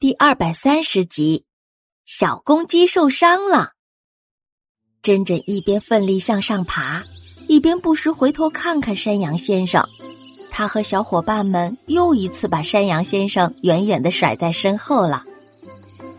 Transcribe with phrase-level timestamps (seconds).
[0.00, 1.44] 第二百三十集，
[2.04, 3.72] 小公鸡受伤了。
[5.02, 7.02] 珍珍一边奋力向上爬，
[7.48, 9.84] 一边不时回头看看山羊先生。
[10.52, 15.24] 他和小伙伴们又一次把山羊先生远远的甩在身后了。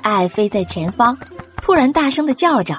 [0.02, 1.18] 爱飞在前方，
[1.61, 2.77] 突然大声的叫着：“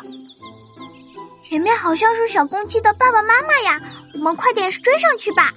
[1.42, 3.80] 前面好像是小公鸡的爸爸妈妈呀！
[4.12, 5.50] 我们快点追上去吧！”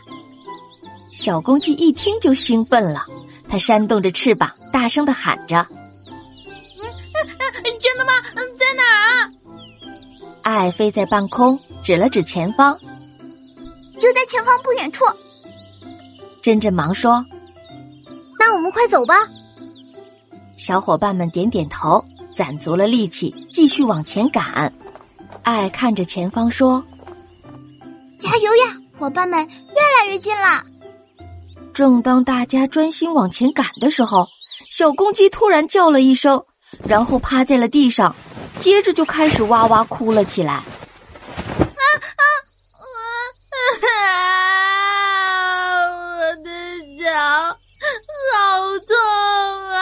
[1.12, 3.06] 小公鸡一听就兴奋了。
[3.50, 7.30] 它扇动着翅膀，大声的喊着：“嗯嗯
[7.64, 8.12] 嗯，真的吗？
[8.36, 9.32] 嗯，在哪儿啊？”
[10.42, 12.78] 爱飞在半空，指了指前方，
[14.00, 15.06] 就在前方不远处。
[16.42, 17.24] 珍珍忙说
[18.40, 19.14] ：“那我们快走吧。”
[20.58, 22.04] 小伙伴们点点头，
[22.36, 24.74] 攒足了力气，继续往前赶。
[25.44, 26.84] 爱看着前方说
[28.18, 30.64] ：“加油呀，伙伴们，越来越近了。”
[31.74, 34.28] 正当大家专心往前赶的时候，
[34.70, 36.46] 小公鸡突然叫了一声，
[36.86, 38.16] 然后趴在了地上，
[38.60, 40.54] 接着就开始哇哇哭了起来。
[40.54, 40.64] 啊
[42.18, 42.24] 啊！
[42.80, 42.86] 我
[43.88, 43.92] 啊！
[46.18, 46.50] 我的
[46.98, 47.06] 脚
[48.32, 48.34] 好
[48.88, 48.96] 痛
[49.70, 49.80] 啊！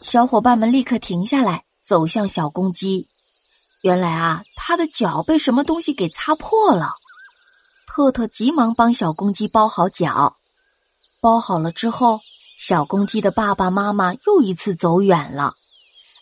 [0.00, 3.06] 小伙伴们立刻停下来，走向小公鸡。
[3.82, 6.92] 原来啊，它的脚被什么东西给擦破了。
[7.86, 10.36] 特特急忙帮小公鸡包好脚，
[11.26, 12.20] 包好了之后，
[12.56, 15.54] 小公鸡的爸爸妈妈又一次走远了。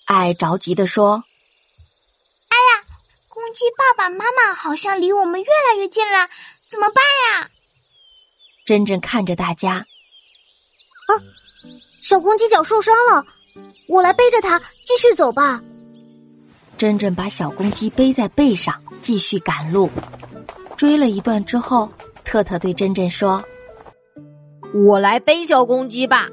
[0.06, 1.22] 爱着急的说
[2.48, 2.84] ：“哎呀，
[3.28, 6.26] 公鸡爸爸妈妈好像离我们越来越近了，
[6.66, 7.50] 怎么办呀？”
[8.64, 11.12] 珍珍看着大家，啊，
[12.00, 13.22] 小公鸡脚受伤了，
[13.88, 15.60] 我来背着它继续走吧。
[16.78, 19.90] 珍珍把小公鸡背在背上，继续赶路。
[20.78, 21.92] 追了一段之后，
[22.24, 23.44] 特特对珍珍说
[24.74, 26.28] ：“我来背小公鸡吧。”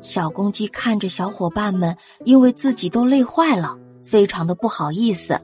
[0.00, 5.34] 小公鸡看着小伙伴们，因为自己都累坏了，非常的不好意思。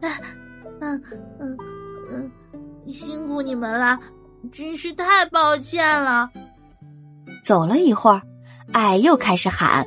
[0.00, 0.10] 嗯
[0.80, 1.02] 嗯
[1.38, 1.58] 嗯
[2.10, 2.32] 嗯，
[2.86, 3.98] 辛苦你们了，
[4.50, 6.30] 真是太抱歉了。
[7.44, 8.22] 走了一会儿，
[8.72, 9.84] 爱又开始喊：“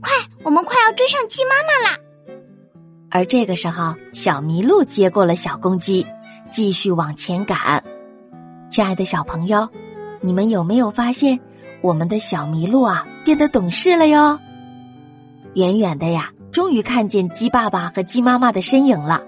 [0.00, 0.10] 快，
[0.44, 1.98] 我们快要追上鸡妈妈啦！”
[3.10, 6.06] 而这个时候，小麋鹿接过了小公鸡，
[6.50, 7.84] 继续往前赶。
[8.78, 9.68] 亲爱的小朋友，
[10.20, 11.40] 你们有没有发现
[11.82, 14.38] 我们的小麋鹿啊变得懂事了哟？
[15.54, 19.20] 远远的呀，终于看见鸡爸爸和鸡妈妈的身影了。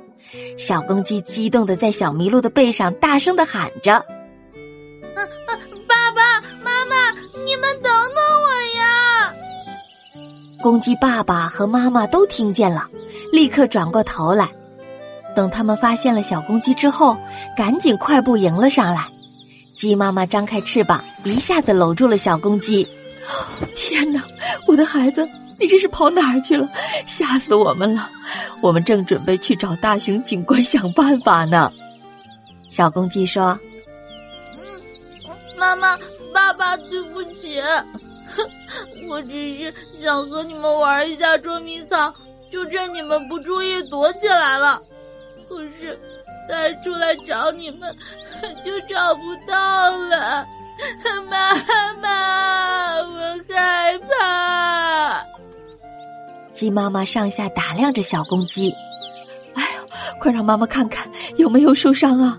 [0.57, 3.95] 小公鸡激动的在小麋鹿的背上大声的喊着
[5.17, 5.51] ：“啊啊，
[5.89, 7.11] 爸爸妈妈，
[7.45, 9.35] 你们等等我呀！”
[10.63, 12.87] 公鸡爸爸和妈妈都听见了。
[13.33, 14.49] 立刻转过头来，
[15.35, 17.17] 等他们发现了小公鸡之后，
[17.57, 19.09] 赶紧快步迎了上来。
[19.81, 22.87] 鸡妈妈张开翅膀，一下子搂住了小公鸡。
[23.75, 24.23] 天哪，
[24.69, 25.27] 我的孩子，
[25.59, 26.69] 你这是跑哪儿去了？
[27.07, 28.11] 吓死我们了！
[28.61, 31.73] 我们正准备去找大熊警官想办法呢。
[32.69, 33.57] 小公鸡说
[34.61, 34.63] ：“嗯，
[35.57, 35.97] 妈妈、
[36.35, 37.59] 爸爸，对不起，
[39.09, 42.15] 我只是想和你们玩一下捉迷藏。”
[42.53, 44.83] 就趁你们不注意躲起来了，
[45.49, 45.97] 可是
[46.51, 47.97] 再出来找你们
[48.65, 50.45] 就找不到了。
[51.31, 51.55] 妈
[52.03, 55.25] 妈，我害怕。
[56.53, 58.75] 鸡妈妈上下打量着小公鸡，
[59.55, 59.69] 哎呀，
[60.19, 62.37] 快让妈妈看看有没有受伤啊！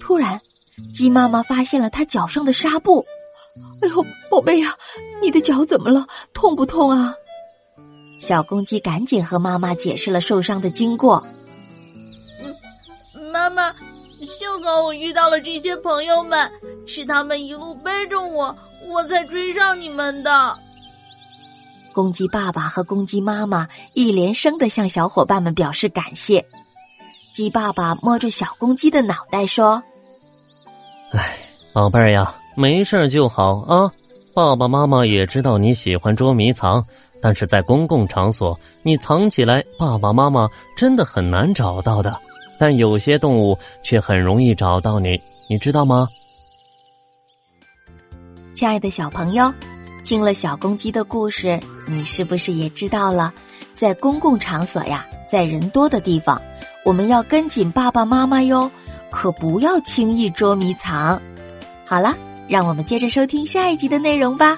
[0.00, 0.40] 突然，
[0.92, 3.06] 鸡妈妈发现了它脚上的纱布。
[3.80, 4.74] 哎呦，宝贝呀，
[5.22, 6.04] 你的脚怎么了？
[6.32, 7.14] 痛不痛啊？
[8.18, 11.24] 小公鸡赶紧和妈妈解释了受伤的经过。
[13.54, 13.72] 妈，
[14.20, 16.50] 幸好我遇到了这些朋友们，
[16.86, 18.54] 是他们一路背着我，
[18.88, 20.58] 我才追上你们的。
[21.92, 26.44] 公鸡爸爸和公鸡妈妈一连声的向小伙伴们表示感谢。
[27.32, 29.82] 鸡爸爸摸着小公鸡的脑袋说
[31.14, 31.38] ：“哎，
[31.72, 33.90] 宝贝儿呀，没事就好啊。
[34.34, 36.84] 爸爸妈妈也知道你喜欢捉迷藏。”
[37.22, 40.46] 但是在公共场所，你藏起来，爸爸妈妈
[40.76, 42.20] 真的很难找到的。
[42.58, 46.08] 但有些动物却很容易找到你，你知道吗？
[48.54, 49.52] 亲爱的小朋友，
[50.04, 53.32] 听了小公鸡的故事，你是不是也知道了，
[53.74, 56.40] 在公共场所呀，在人多的地方，
[56.84, 58.70] 我们要跟紧爸爸妈妈哟，
[59.10, 61.20] 可不要轻易捉迷藏。
[61.84, 62.16] 好了，
[62.48, 64.56] 让我们接着收听下一集的内容吧。